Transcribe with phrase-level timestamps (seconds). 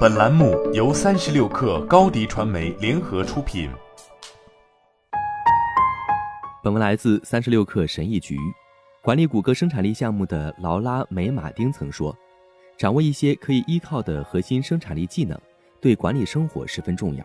[0.00, 3.70] 本栏目由三十六氪高低传媒联合出品。
[6.62, 8.36] 本文来自三十六氪神译局。
[9.02, 12.14] 管理谷歌生产力项目的劳拉·梅马丁曾说
[12.76, 15.38] ：“掌握一些可以依靠的核心生产力技能，
[15.80, 17.24] 对管理生活十分重要。”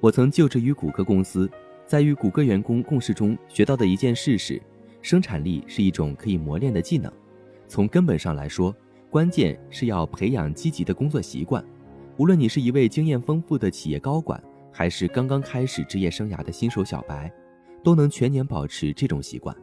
[0.00, 1.50] 我曾就职于谷歌公司，
[1.84, 4.60] 在与谷歌员工共事中学到的一件事是，
[5.02, 7.12] 生产力是一种可以磨练的技能。
[7.68, 8.74] 从根本上来说，
[9.10, 11.62] 关键是要培养积极的工作习惯。
[12.20, 14.38] 无论你是一位经验丰富的企业高管，
[14.70, 17.32] 还是刚刚开始职业生涯的新手小白，
[17.82, 19.56] 都能全年保持这种习惯。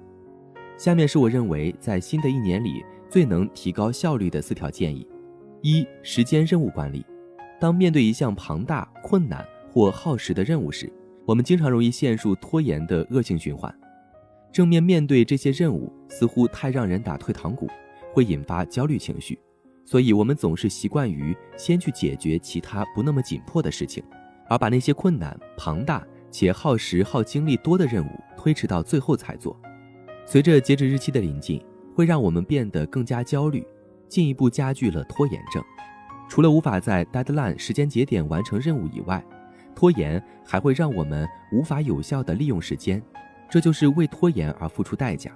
[0.75, 5.07] 下面是我认为在新的一年里最能提高效率的四条建议：
[5.61, 7.05] 一、时间任务管理。
[7.59, 10.91] 当面对一项庞大、困难或耗时的任务时，
[11.27, 13.71] 我们经常容易陷入拖延的恶性循环。
[14.51, 17.67] 正面面对这些任务似乎太让人打退堂鼓，
[18.15, 19.39] 会引发焦虑情绪。
[19.87, 24.03] 所以，我们总是习惯于先去解决其他不那么紧迫的事情，
[24.49, 29.57] 而把那些困难、庞大且耗时耗精力多的任务推迟到最后才做。
[30.25, 31.63] 随着截止日期的临近，
[31.95, 33.65] 会让我们变得更加焦虑，
[34.09, 35.63] 进一步加剧了拖延症。
[36.27, 39.23] 除了无法在 deadline 时间节点完成任务以外，
[39.73, 43.01] 拖延还会让我们无法有效地利用时间，
[43.49, 45.31] 这就是为拖延而付出代价。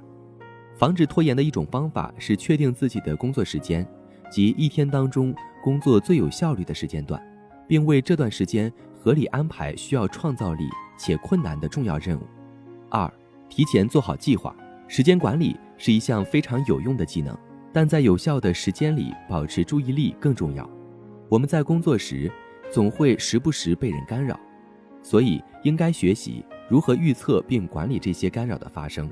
[0.75, 3.87] 防止拖延的一种方法是确定自己的工作时间。
[4.31, 7.21] 及一天当中工作最有效率的时间段，
[7.67, 10.63] 并为这段时间合理安排需要创造力
[10.97, 12.23] 且困难的重要任务。
[12.89, 13.11] 二、
[13.49, 14.55] 提前做好计划。
[14.87, 17.37] 时间管理是一项非常有用的技能，
[17.71, 20.69] 但在有效的时间里保持注意力更重要。
[21.29, 22.29] 我们在工作时
[22.69, 24.37] 总会时不时被人干扰，
[25.01, 29.09] 所以应该学习如何预测并管理这些干扰的发生。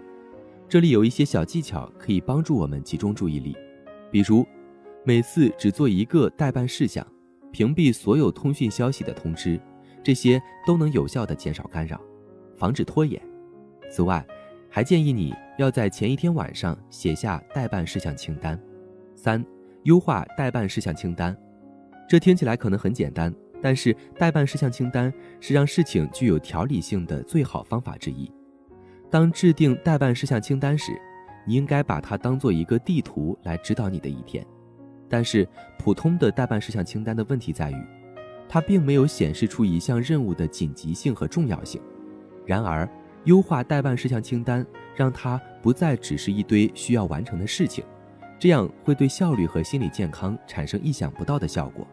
[0.67, 3.55] 这里有一些小技巧可以帮助我们集中注意力，
[4.11, 4.45] 比如。
[5.05, 7.05] 每次只做一个待办事项，
[7.51, 9.59] 屏蔽所有通讯消息的通知，
[10.03, 11.99] 这些都能有效的减少干扰，
[12.57, 13.19] 防止拖延。
[13.89, 14.25] 此外，
[14.69, 18.59] 还建议你要在前一天晚上写下待办事项清单。
[19.15, 19.43] 三、
[19.83, 21.35] 优化待办事项清单。
[22.07, 28.31] 这听起来可能很简单，但是待办事项清单是让事情具有条理性的最好方法之一。
[29.09, 30.91] 当制定待办事项清单时，
[31.47, 34.45] 你应该把它当做一个地图来指导你的一天。
[35.09, 35.47] 但是，
[35.77, 37.83] 普通的待办事项清单的问题在于，
[38.47, 41.81] 它并没有显示出一项任务的紧急性和重要性。
[42.45, 42.87] 然而，
[43.25, 44.65] 优化待办事项清单，
[44.95, 47.83] 让它不再只是一堆需要完成的事情，
[48.37, 51.85] 这样会对效率和心理健康产生意想不到的效果。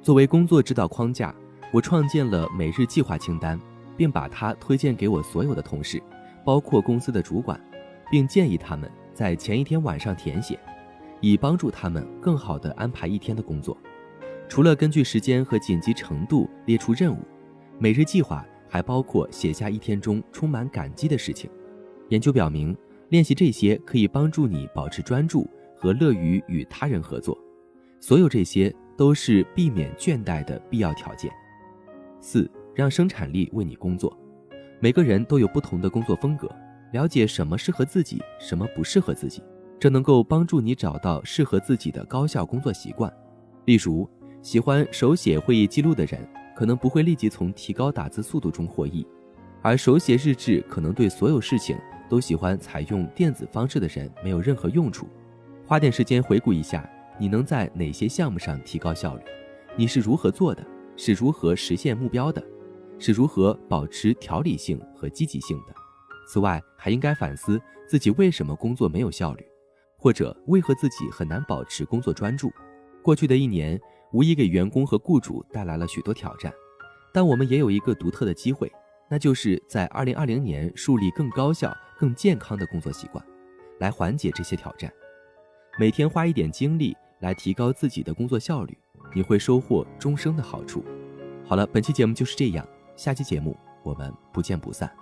[0.00, 1.34] 作为工作指导框架，
[1.72, 3.60] 我创建了每日计划清单，
[3.96, 6.02] 并把它推荐给我所有的同事，
[6.44, 7.60] 包括公司的主管，
[8.10, 10.58] 并建议他们在前一天晚上填写。
[11.22, 13.74] 以帮助他们更好地安排一天的工作。
[14.46, 17.18] 除了根据时间和紧急程度列出任务，
[17.78, 21.50] 每日计划还包括写下一天中充满感激的事情。
[22.10, 22.76] 研究表明，
[23.08, 27.38] 练习这些可以帮助你保持专注和乐于与他人合作。
[27.98, 31.32] 所有这些都是避免倦怠的必要条件。
[32.20, 34.14] 四，让生产力为你工作。
[34.80, 36.50] 每个人都有不同的工作风格，
[36.92, 39.42] 了解什么适合自己，什么不适合自己。
[39.82, 43.12] 这能够帮助你找到适合自己的高效工作习惯。
[43.64, 44.08] 例如，
[44.40, 49.04] 喜欢手写会议记录的人，可能不会立即从提高打字速度中获益；
[49.60, 51.76] 而手写日志可能对所有事情
[52.08, 55.08] 都喜欢采用电子方式的人没有任何用处。
[55.66, 56.88] 花点时间回顾一下，
[57.18, 59.22] 你能在哪些项目上提高效率？
[59.74, 60.64] 你是如何做的？
[60.96, 62.40] 是如何实现目标的？
[63.00, 65.74] 是如何保持条理性和积极性的？
[66.28, 69.44] 此外，还应该反思自己为什么工作没有效率。
[70.02, 72.52] 或者为何自己很难保持工作专注？
[73.04, 73.80] 过去的一年
[74.12, 76.52] 无疑给员工和雇主带来了许多挑战，
[77.14, 78.70] 但我们也有一个独特的机会，
[79.08, 83.24] 那就是在2020年树立更高效、更健康的工作习惯，
[83.78, 84.92] 来缓解这些挑战。
[85.78, 88.76] 每天花一点精力来提高自己的工作效率，
[89.14, 90.84] 你会收获终生的好处。
[91.44, 92.66] 好了，本期节目就是这样，
[92.96, 95.01] 下期节目我们不见不散。